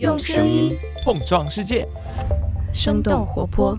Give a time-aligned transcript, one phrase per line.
[0.00, 1.86] 用声音碰撞世界，
[2.72, 3.78] 生动活泼。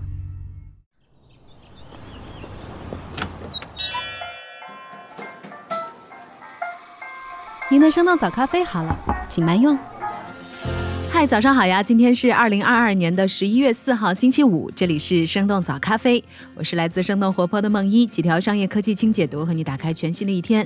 [7.70, 8.98] 您的生动早咖啡好了，
[9.28, 9.78] 请慢用。
[11.12, 11.84] 嗨，早上好呀！
[11.84, 16.24] 今天是二零二二年的十一月四号，星期五，这里是生动早咖啡，
[16.56, 20.66] 我是来自生动活泼的梦一，几条商业科技轻解读，和你打开全新的一天。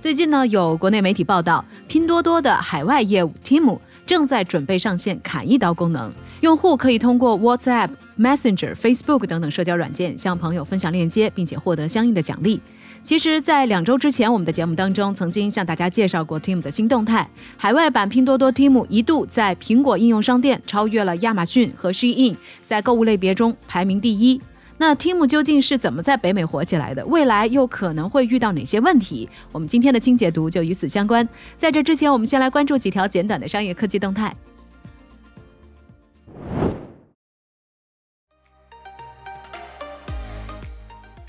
[0.00, 6.10] 最近呢，有国内媒体报道，拼多多的海外业务 Tim 正在准备上线砍一刀功能，
[6.40, 12.60] 用户可以通过 WhatsApp、Messenger、Facebook 等等社交软件向朋友分享链接，并且获得相应的奖励。
[13.02, 24.40] 其实，在两周之前，我们的节目当中曾经向大家介绍过 Team 的新动态，海外版拼多多 Team 一度在苹果应用商店超越了亚马逊和 Shein，在购物类别中排名第一。
[24.78, 27.04] 那 Tim 究竟是怎么在北美火起来的？
[27.06, 29.28] 未来又可能会遇到哪些问题？
[29.52, 31.26] 我们今天的清解读就与此相关。
[31.56, 34.34] 在这之前，我们先来关注几条简短的商业科技动态。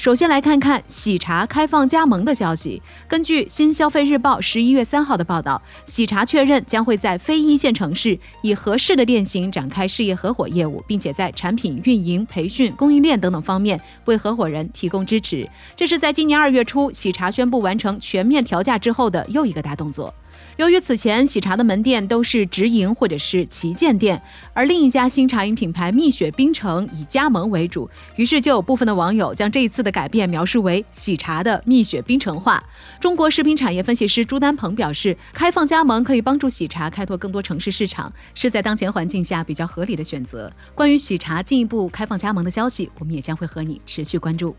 [0.08, 2.81] 首先来看看喜茶开放加盟的消息。
[3.09, 15.45] 根据《新消费日报》十一月三号的报道，喜茶确认将会在非一线城市以合适的店型展开事业合伙业务，并且在产品运营、培训、供应链等等方面为合伙人提供支持。
[15.75, 20.16] 这是在今年二月初喜茶宣布完成全面调价之后的又一个大动作。
[20.58, 24.19] 由于此前喜茶的门店都是直营或者是旗舰店，
[24.53, 32.64] 而另一家新茶饮品牌蜜雪冰城以加盟为主，于是就有部分的网友将这一次的改变描述为喜茶的蜜雪冰城化。
[32.99, 40.52] 中国食品产业分析师朱丹鹏表示，开放加盟可以帮助喜茶开拓更多城市市场，是在当前环境下比较合理的选择。
[40.73, 44.55] 关于喜茶进一步开放加盟的消息，我们也将会和你持续关注。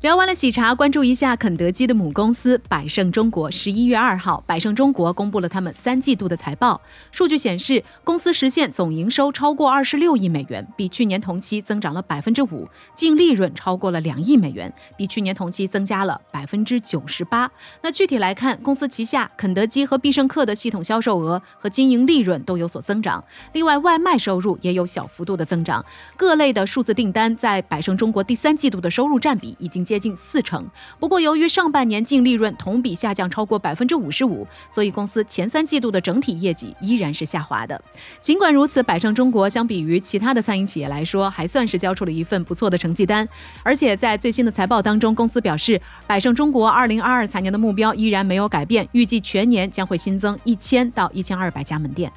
[0.00, 3.50] 聊完了喜茶，关注一下肯德基的母公司百胜中国。
[3.50, 6.78] 十一月二号，百胜中国公公布了他们三季度的财报。
[7.10, 17.50] 数据显示，公司实现总营收超过二十六亿美元，比去年同期增长了百分之五；净利润超过了两亿美元，比去年同期增加了百分之九十八。
[17.80, 23.24] 那具体来看，公司旗下肯德基和必胜客的系统销售额和经营利润都有所增长。
[23.54, 25.82] 另外，外卖收入也有小幅度的增长。
[26.18, 30.68] 各类的数字订单在百胜中国第三季度的收入占比已经接近四成。
[31.00, 37.80] 不过，由于上半年净利润同比下降超过百分之五十五，所以公司前三季度的整体业绩依然是下滑的。
[38.20, 43.28] 尽管如此，百胜中国相比于其他的餐饮企业来说，还算是交出了一份不错的成绩单。
[43.62, 52.10] 而且在最新的财报当中，公司表示，百胜中国二零二二财年的目标依然没有改变，预计全年将会新增一千到一千二百家门店。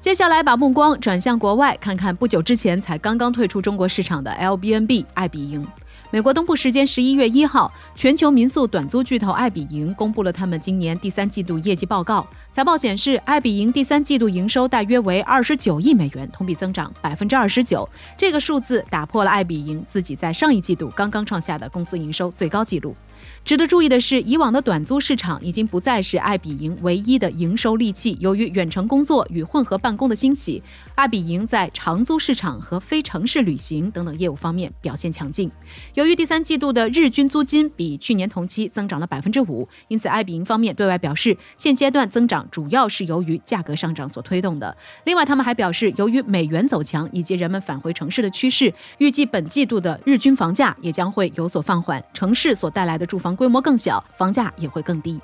[0.00, 5.66] 接下来把目光转向国外，看看不久之前才刚刚退出中国市场的 l b n b 爱彼迎。
[6.10, 12.26] 美国东部时间十一月一号，全球民宿短租巨头爱彼迎公布了他们今年第三季度业绩报告。
[12.50, 17.86] 财报显示，爱彼迎第三季度营收大约为二十九亿美元，同比增长百分之二十九。
[18.16, 22.96] 这个数字打破了爱彼迎自己在上一季度刚刚创下的公司营收最高纪录。
[23.44, 28.16] 值得注意的是，以往的短租市场已经不再是爱彼迎唯一的营收利器。
[28.20, 30.62] 由于远程工作与混合办公的兴起，
[30.94, 35.50] 爱彼迎在长租市场和非城市旅行等等业务方面表现强劲。
[35.94, 44.76] 由于第三季度的日均租金比去年同期增长了百分之五，因此爱彼迎方面对外表示，现阶段增长主要是由于价格上涨所推动的。
[45.04, 53.34] 另外，他们还表示，由于美元走强以及人们返回城市的趋势，预计本季度的日均房价也将会有所放缓，城市所带来的住房。
[53.34, 55.20] 规模更小，房价也会更低。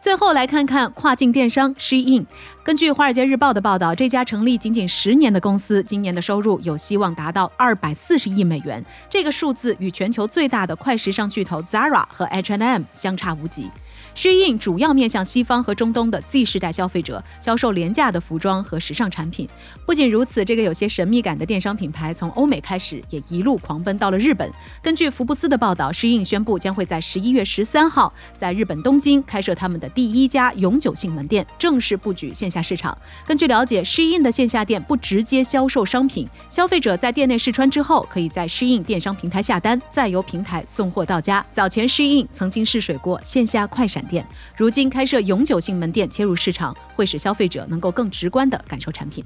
[0.00, 2.26] 最后来看看跨境电商 Shein。
[2.62, 8.84] 根据《华尔街日报》的报道，这家成立仅仅十年的公司，今年的收入有希望达到二百四十亿美元。
[9.10, 13.70] 这个数字与全球最大的快时尚巨头 Zara 和 H&M 相差无几。
[14.14, 19.48] 施印主要面向西方和中东的 Z 世代消费者，销售廉价的服装和时尚产品。
[19.84, 24.48] 不仅如此，这个有些神秘感的电商品牌从欧美开始，也一路狂奔到了日本。
[24.80, 32.96] 根据福布斯的报道施印宣布将会在十一月十三号在日本东京开设他们的第一家永久性门店，正式布局线下市场。
[33.26, 41.44] 根据了解施印的线下店不直接销售商品，消费者在店内试穿之后，可以在施印电商平台下单，再由平台送货到家。
[41.50, 44.03] 早前施印曾经试水过线下快闪。
[44.06, 44.24] 店
[44.56, 49.24] 如今开设永久性门店切入市场，会使消费者能够更直观地感受产品。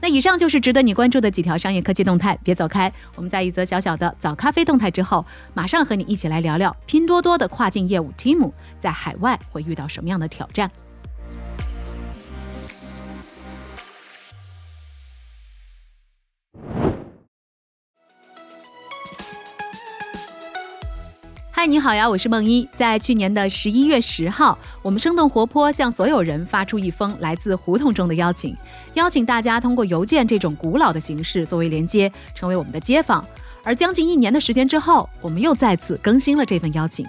[0.00, 2.90] 那以上就是值得你关注的几条商业科技动态，别走开。
[3.16, 10.70] 我们在一则小小的早咖啡动态之后，马上和你一起来聊聊拼多多的跨境业务 Tim 在海外会遇到什么样的挑战。
[21.58, 22.68] 嗨，你好呀，我是梦一。
[22.76, 28.56] 在去年的十一月十号，我们生动活泼向所有人发出一封来自胡同中的邀请，
[28.94, 33.26] 邀请大家通过邮件这种古老的形式作为连接，成为我们的街坊。
[33.64, 37.04] 而将近一年的时间之后，我们又再次更新了这份邀请。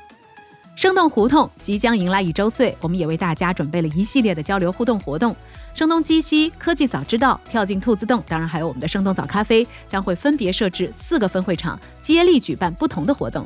[0.76, 5.36] 生动胡同即将迎来一周岁，我们也为大家准备了一系列的交流互动活动。
[5.76, 13.46] 声东击西、科技早知道、跳进兔子洞，当然还有我们的生动早咖啡，将会分别设置四个分会场，接力举办不同的活动。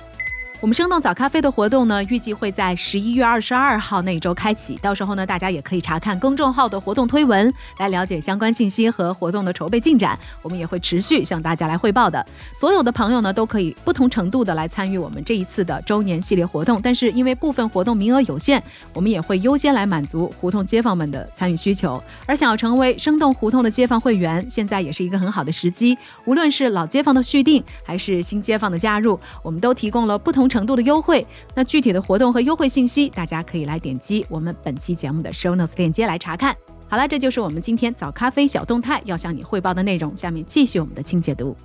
[0.64, 4.78] 我们生动早咖啡的活动呢，预计会在十一月二十二号那一周开启。
[4.78, 10.18] 到时候呢，大家也可以查看公众号的活动推文，来了解相关信息和活动的筹备进展。
[10.42, 12.26] 我们也会持续向大家来汇报的。
[12.54, 16.80] 所有的朋友呢，都可以不同程度的来参与我们这一次的周年系列活动。
[16.82, 18.64] 但是因为部分活动名额有限，
[18.94, 22.02] 我们也会优先来满足胡同街坊们的参与需求。
[22.26, 25.98] 而想要成为生动胡同的街坊会员，现在也是一个很好的时机。
[26.24, 30.50] 无论是老街坊的续订，还是新街坊的加入，我们都提供了不同。
[30.54, 36.56] 程度的优惠，那具体的活动和优惠信息，大家可以来点击我们本期节目的 show notes 链接来查看。
[36.88, 40.16] 好了，这就是我们今天早咖啡小动态要向你汇报的内容。
[40.16, 41.58] 下面继续我们的清解读。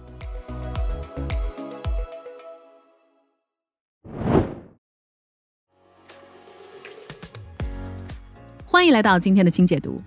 [8.65, 10.01] 欢迎来到今天的清解读。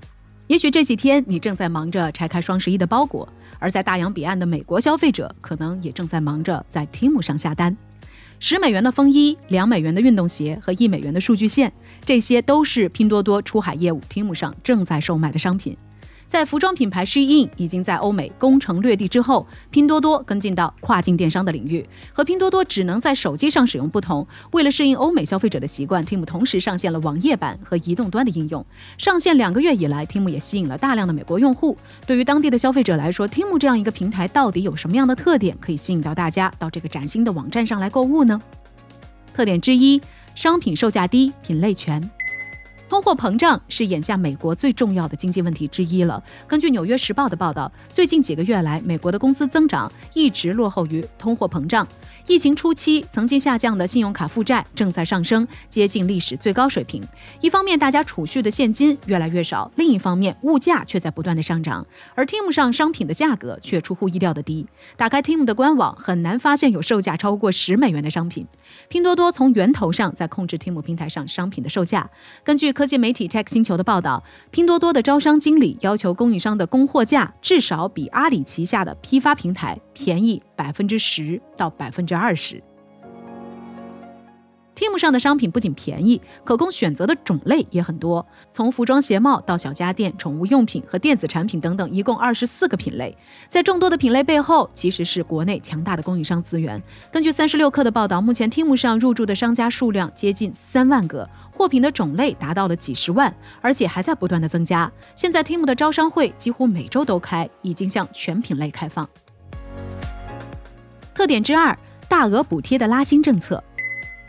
[0.48, 3.30] 也许这几天你正在忙着拆开双十一的包裹，
[3.60, 7.78] 而在大洋彼岸的美国消费者，可能也正在忙着在 Tim 上下单。
[8.44, 11.72] 十美元的风衣，两美元的运动鞋和一美元的数据线，
[12.04, 15.78] 这些都是拼多多出海业务 Team 上正在售卖的商品。
[16.32, 21.86] 在服装品牌 Shein 已经在欧美攻城略地之后，拼多多跟进到跨境电商的领域。
[22.14, 28.66] 和拼多多只能在手机上使用不同，为了适应欧美消费者的习惯，Tim 同时上线了网页版和移动端的应用。
[28.98, 31.78] 上线两个月以来，Tim 也吸引了大量的美国用户。
[32.08, 38.42] 对于当地的消费者来说，Tim 这样一个平台到底有什么样的特点，可以吸引到大家到这个崭新的网站上来购物呢？
[39.34, 40.02] 特点之一，
[40.34, 42.10] 商品售价低，品类全。
[42.92, 46.22] 通货膨胀是眼下美国最重要的经济问题之一了。
[46.46, 51.88] 根据《纽约时报》的报道，最近几个月来，美国的工资增长一直落后于通货膨胀。
[52.28, 57.02] 疫情初期曾经下降的信用卡负债正在上升，接近历史最高水平。
[57.40, 61.88] 一方面，大家储蓄的现金越来越少；另一方面，物价却在不断的上涨。
[62.14, 64.68] 而 Tim 上商品的价格却出乎意料的低。
[64.98, 68.46] 打开 Tim 的官网，很难发现有售价超过十美元的商品。
[68.90, 72.10] 拼多多从源头上在控制 Tim 平台上商品的售价。
[72.44, 82.60] 根据科技媒体 Tech 星球的报道，拼多多的招商经理要求供应商的供货价至少比阿里旗下的批发平台便宜百分之十到百分之二十。
[84.82, 93.16] Tim 上的商品不仅便宜，可供选择的种类也很多，从服装鞋帽到小家电、宠物用品和电子产品等等，一共二十四个品类。
[93.48, 96.82] 在众多的品类背后，其实是国内强大的供应商资源。
[97.12, 103.32] 根据三十六氪的报道，目前 Tim 上入驻的商家数量接近三万个，货品的种类达到了几十万，
[103.62, 104.92] 而且还在不断的增加。
[105.16, 109.08] 现在 Tim 的招商会几乎每周都开，已经向全品类开放。
[111.14, 111.78] 特点之二，
[112.10, 113.64] 大额补贴的拉新政策。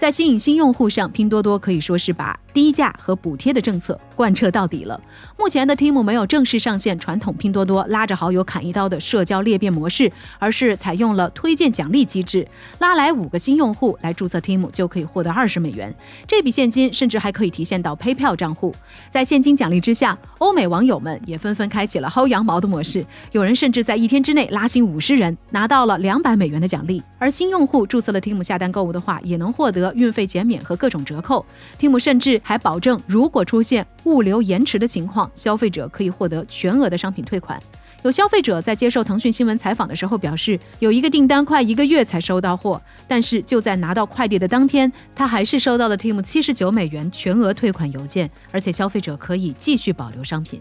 [0.03, 5.01] 在吸引新用户上，拼多多可以说是把低价和补贴的政策贯彻到底了。
[5.39, 12.47] 目前的 Tim 没有正式上线传统拼多多拉着好友砍一刀的社交裂变模式，而是采用了推荐奖励机制，
[12.79, 15.95] 拉来五个新用户来注册 Tim 就可以获得二十美元。
[16.27, 18.75] 这笔现金甚至还可以提现到 PayPal 账户。
[19.09, 27.03] 在现金奖励之下，欧美网友们也纷纷开启了薅羊毛的模式，有人甚至在一天之内拉新五十人，拿到了两百美元的奖励。
[27.19, 29.93] 而新用户注册了 Tim 下单购物的话，也能获得。
[29.93, 31.45] 运费减免和各种折扣
[31.79, 37.63] ，Tim 甚至还保证，如果出现物流延迟的情况，消费者可以获得全额的商品退款。
[38.03, 50.59] 有消费者在接受腾讯新闻采访的时候表示，有一个订单快一个月才收到货，但是就在拿到快递的当天，他还是收到了 Team 七十九美元全额退款邮件，而且消费者可以继续保留商品。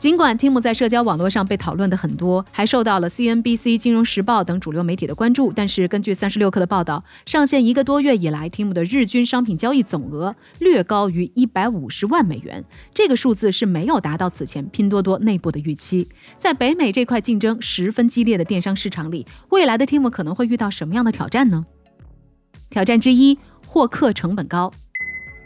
[0.00, 12.64] 尽管 Tim 在社交网络上被讨论的很多，还受到了 CNBC、金融时报等主流媒体的关注，但是根据三十六氪的报道，上线一个多月以来，Tim 的日均商品交易总额略高于一百五十万美元，
[12.94, 16.08] 这个数字是没有达到此前拼多多内部的预期。
[16.38, 21.66] 在北美这块竞争十分激烈的电商市场里，未来的 Tim 可能会遇到什么样的挑战呢？
[22.70, 24.72] 挑战之一，获客成本高。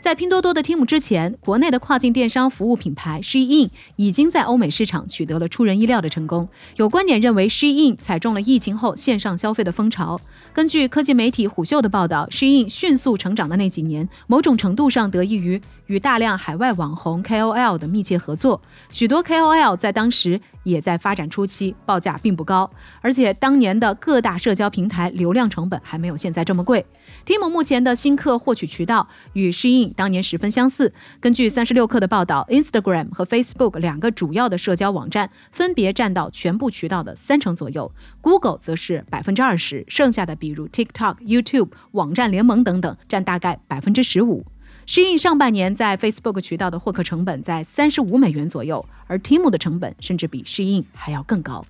[0.05, 6.47] 在拼多多的 Team 之前，国内的跨境电商服务品牌 Shein 已经在欧美市场取得了出人意料的成功。
[6.77, 10.21] 有观点认为，Shein 踩中了疫情后线上消费的风潮。
[10.55, 18.63] 根据科技媒体虎嗅的报道诗颖迅速成长的那几年，某种程度上得益于与大量海外网红 KOL 的密切合作。
[18.89, 22.71] 许多 KOL 在当时也在发展初期，报价并不高，
[23.01, 26.87] 而且当年的各大社交平台流量成本还没有现在这么贵。
[27.27, 30.93] Tim 目前的新客获取渠道与诗颖当年十分相似。
[31.19, 40.39] 根据三十六氪的报道，Instagram 和 Facebook 两个主要的社交网站分别占到全部渠道的三成左右，Google 则是百分之二十，剩下的。
[40.45, 44.45] 比如 TikTok、YouTube、网站联盟等等，占大概百分之十五。
[44.85, 51.65] 适应上半年在 Facebook 渠道的获客成本在三十五美元左右，而 Timu 的成本甚至比适应还要更高。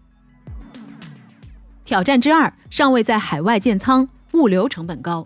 [1.85, 5.25] 挑战之二，尚未在海外建仓，物流成本高。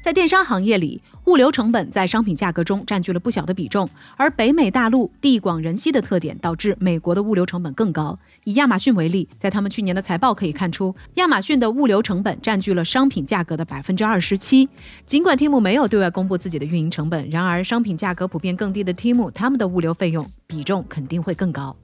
[0.00, 8.16] 在电商行业里，物流成本在商品价格中占据了不小的比重，而北美大陆地广人稀的特点导致美国的物流成本更高。
[8.44, 14.68] 以亚马逊为例，在他们去年的财报可以看出，亚马逊的物流成本占据了商品价格的百分之二十七。
[15.04, 21.76] 尽管 Tim 没有对外公布自己的运营成本，然而商品价格普遍更低的 Tim，他们的物流费用比重肯定会更高。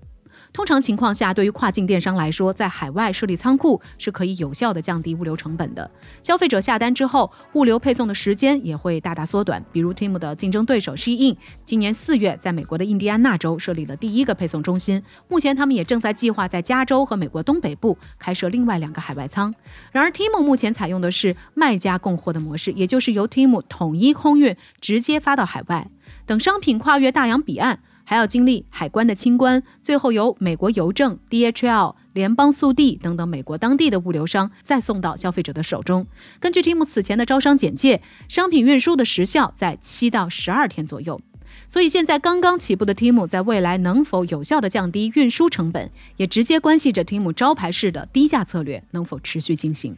[0.52, 5.90] 通常情况下，对于跨境电商来说，在海外设立仓库是可以有效的降低物流成本的。
[6.22, 9.64] 消费者下单之后，物流配送的时间也会大大缩短。
[9.72, 19.54] 比如 Tim 的竞争对手 Shein，今年四月在美国的印第安纳州设立了第一个配送中心，目前他们也正在计划在加州和美国东北部开设另外两个海外仓。
[19.90, 25.90] 然而，Tim 目前采用的是卖家供货的模式，也就是由 Tim 统一空运，直接发到海外，
[26.26, 27.80] 等商品跨越大洋彼岸。
[28.04, 36.06] 还要经历海关的清关，最后由美国邮政、DHL、联邦速递等等美国当地的物流商再送到消费者的手中。
[36.40, 41.20] 根据 Tim 此前的招商简介，商品运输的时效在七到十二天左右。
[41.68, 49.96] 所以现在刚刚起步的 Tim 在未来能否有效的降低运输成本，也直接关系着 Tim 招牌式的低价策略能否持续进行。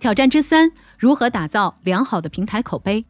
[0.00, 3.04] 挑战之三：如何打造良好的平台口碑？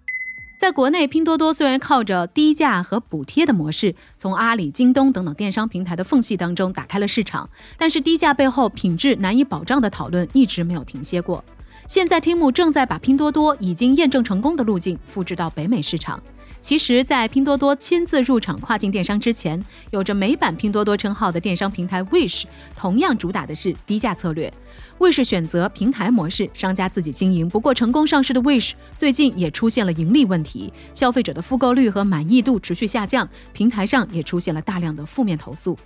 [0.56, 11.44] 在国内，拼多多虽然靠着低价和补贴的模式，从阿里、京东等等电商平台的缝隙当中打开了市场，但是低价背后品质难以保障的讨论一直没有停歇过。
[11.86, 16.22] 现在，Tim 正在把拼多多已经验证成功的路径复制到北美市场。
[16.60, 24.50] 其实，在拼多多亲自入场跨境电商之前，有着美版拼多多称号的电商平台 Wish，同样主打的是低价策略。
[24.98, 27.46] Wish 选择平台模式，商家自己经营。
[27.46, 35.78] 不过，成功上市的 Wish 最近也出现了盈利问题，消费者的复购率和满意度持续下降，平台上也出现了大量的负面投诉。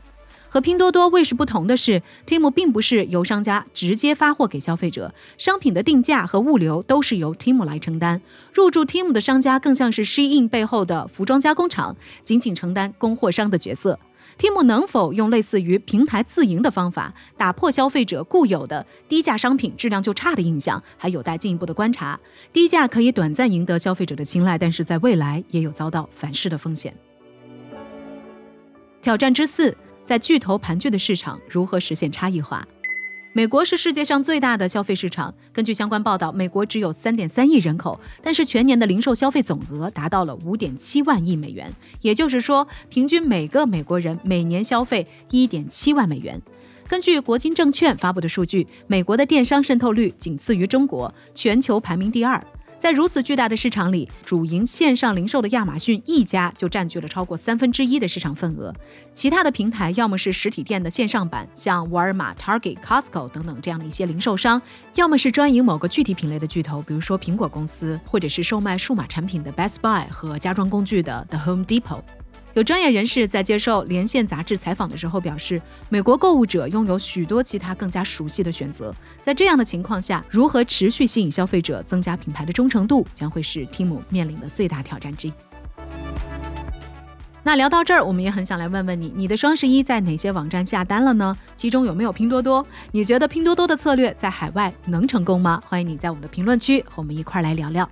[0.51, 8.23] 和拼多多 Wish 不同的是，Tim 并不是由商家直接发货给消费者，商品的定价和物流都是由 Tim 来承担。
[8.53, 13.99] 入驻 Tim 的商家更像是 Shein 背后的服装加工厂，仅仅承担供货商的角色。
[14.39, 22.19] Tim 能否用类似于平台自营的方法，打破消费者固有的低价商品质量就差的印象，还有待进一步的观察。
[22.53, 26.95] 低价可以短暂赢得消费者的青睐，但是在未来也有遭到反噬的风险。
[29.03, 29.77] 挑战之四。
[30.09, 32.65] 在巨头盘踞的市场，如何实现差异化？
[33.35, 35.35] 美国是世界上最大的消费市场。
[35.53, 46.41] 根据相关报道，美国只有三点三亿人口，但是全年的零售消费总额达到了五点七万亿美元，也就是说，平均每个美国人每年消费一点七万美元。
[46.89, 52.43] 根据国金证券发布的数据，美国的电商渗透率仅次于中国，全球排名第二。
[52.79, 58.73] 在如此巨大的市场里，主营线上零售的亚马逊一家就占据了超过三分之一的市场份额。
[59.13, 64.61] 其他的平台要么是实体店的线上版，像沃尔玛、Target、Costco 等等这样的一些零售商；
[64.95, 72.03] 要么是专营某个具体品类的巨头，比如说苹果公司，或者是售卖数码产品的 Best Buy 和家装工具的 The Home Depot。
[72.55, 78.93] 有专业人士在接受《连线》杂志采访的时候表示，美国购物者拥有许多其他更加熟悉的选择。
[79.23, 85.33] 在这样的情况下，如何持续吸引消费者、增加品牌的忠诚度，将会是 Tim 面临的最大挑战之一。
[87.45, 91.37] 那聊到这儿，我们也很想来问问你：你的双十一在哪些网站下单了呢？
[91.57, 92.67] 其中有没有拼多多？
[92.91, 95.63] 你觉得拼多多的策略在海外能成功吗？
[95.67, 97.89] 欢迎你在我们的评论区和我们一块儿来聊聊。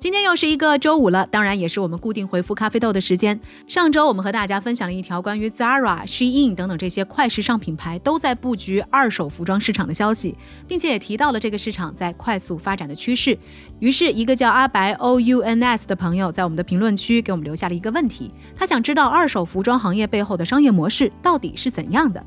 [0.00, 3.38] 今天又是一个周五了，当然也是我们固定回复咖啡豆的时间。
[3.66, 10.34] 上周我们和大家分享了一条关于 Zara、Shein 等等这些快时尚品牌都在布局二手服装市场的消息，
[10.66, 13.38] 并且也提到了这个市场在快速发展的趋势。
[13.78, 22.24] 于是，一个叫阿白 O U N S 的朋友在我们的评论区给我们留下了一个问题，他想知道二手服装行业背后的商业模式到底是怎样的。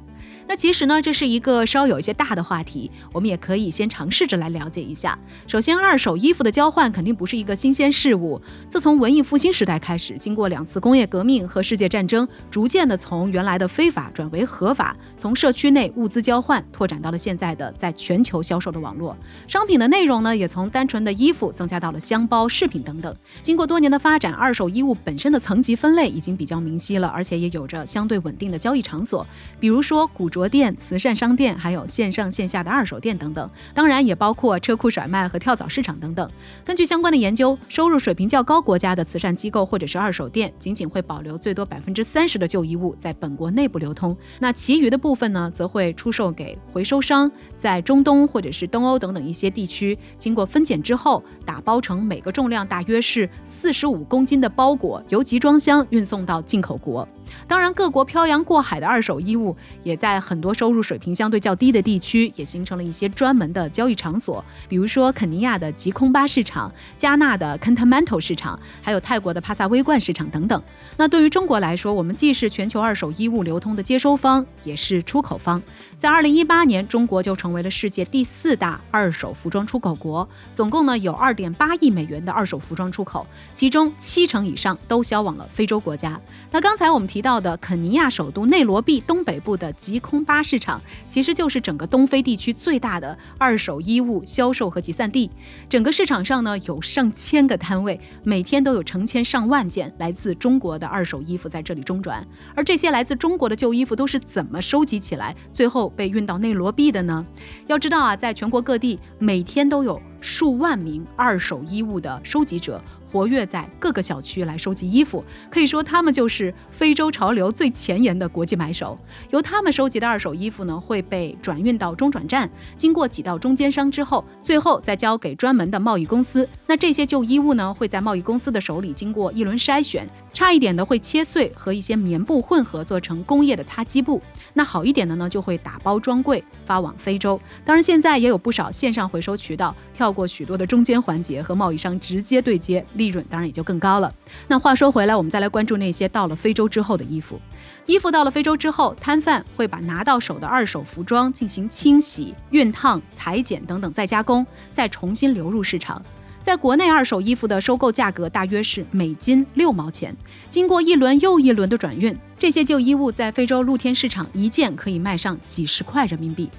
[0.48, 5.18] 那其实呢，这是一个稍有一些大的话题，我们也可以先尝试着来了解一下。
[5.48, 8.42] 首先，二手衣服的交换肯定不是一个新鲜事物。
[8.68, 19.16] 自从文艺复兴时代开始，经过两次工业革命和世界战争，逐渐的从原来的非法转为合法，从社区内物资交换拓展到了现在的在全球销售的网络。
[19.48, 23.16] 商品的内容呢，也从单纯的衣服增加到了箱包、饰品等等。
[23.42, 29.26] 经过多年的发展，二手衣物本身的层级分类已经比较明晰了，而且也有着相对稳定的交易场所，
[29.58, 30.30] 比如说古。
[30.34, 36.28] 着店、慈善商店，还有线上线下的二手店等等，当然也包括车库甩卖和跳蚤市场等等。
[36.66, 57.08] 根据相关的研究，收入水平较高国家的慈善机构或者是二手店，仅仅会保留最多百分之三十的旧衣物在本国内部流通，那其余的部分呢，则会出售给回收商，在中东或者是东欧等等一些地区，经过分拣之后，打包成每个重量大约是四十五公斤的包裹，由集装箱运送到进口国。
[57.48, 70.62] 当然，各国漂洋过海的二手衣物，也在很多收入水平相对较低的地区，也形成了一些专门的交易场所，比如说肯尼亚的吉空巴市场、加纳的 k e n t a m a n t o 市场，还有泰国的帕萨威冠市场等等。
[70.98, 75.62] 那对于中国来说，我们既是全球二手衣物流通的接收方，也是出口方。
[75.98, 86.20] 在二零一八年，中国就成为了世界第四大二手服装出口国，总共呢有二点八亿美元的二手服装出口，其中七成以上都销往了非洲国家。
[86.52, 95.30] 那刚才我们提到的肯尼亚首都内罗毕东北部的吉空巴市场，其实就是整个东非地区最大的二手衣物销售和集散地。
[95.70, 102.26] 整个市场上呢有上千个摊位，每天都有成千上万件来自中国的二手衣服在这里中转。
[102.56, 105.88] 而这些来自中国的旧衣服都是怎么收集起来，最后？
[105.90, 107.24] 被运到内罗毕的呢？
[107.68, 112.82] 要知道啊，在全国各地，每天都有数万名二手衣物的收集者。
[113.12, 118.98] 活跃在各个小区来收集衣服，可以说他们就是非洲潮流最前沿的国际买手。
[119.30, 126.50] 由他们收集的二手衣服呢，会被转运到中转站，经过几道中间商之后，最后再交给专门的贸易公司。
[126.66, 134.22] 那这些旧衣物呢，会在贸易公司的手里经过一轮筛选，差一点的会切碎和一些棉布混合做成工业的擦机布。
[134.54, 137.40] 那好一点的呢，就会打包装柜发往非洲。
[137.64, 142.84] 当然，现在也有不少线上回收渠道，跳过许多的中间环节和贸易商直接对接。
[142.96, 144.14] 利润当然也就更高了。
[144.48, 147.40] 那话说回来，我们再来关注那些到了非洲之后的衣服。
[147.86, 156.02] 衣服到了非洲之后，摊贩会把拿到手的二手服装进行清洗、熨烫、裁剪等等再加工，再重新流入市场。
[156.44, 160.14] 在国内，二手衣服的收购价格大约是每斤六毛钱。
[160.50, 166.50] 经过一轮又一轮的转运，这些旧衣物在非洲露天市场一件可以卖上几十块人民币。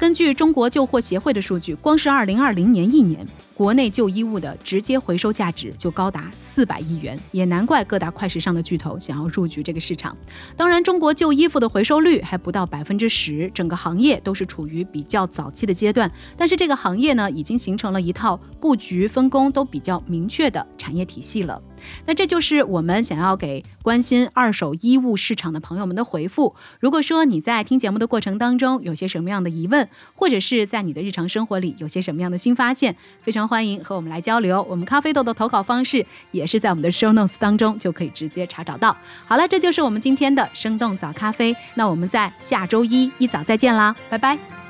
[0.00, 3.26] 根据中国旧货协会的数据，光是二零二零年一年。
[3.54, 10.16] 国内旧衣物的直接回收价值就高达四百亿元，也难怪各大快时尚的巨头想要入局这个市场。
[10.56, 16.10] 当然，中国旧衣服的回收率还不到百分之十，整个行业都是处于比较早期的阶段。
[16.34, 21.60] 但是这个行业呢，已经形成了一套布局分工都比较明确的产业体系了。
[22.06, 26.54] 那这就是我们想要给关心二手衣物市场的朋友们的回复。
[26.80, 34.64] 如果说你在听节目的过程当中有些什么样的疑问，或者是在你的日常生活里有些什么样的新发现，非常欢迎和我们来交流。
[34.68, 38.96] 我们咖啡豆的投稿方式也是在我们的 show notes 当中就可以直接查找到。
[39.26, 41.54] 好了，这就是我们今天的生动早咖啡。
[41.74, 44.69] 那我们在下周一一早再见啦，拜拜。